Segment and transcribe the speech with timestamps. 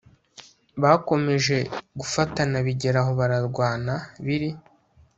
[0.81, 1.57] bakomeje
[1.99, 3.93] gufatana bigeraho bararwana
[4.25, 4.49] biri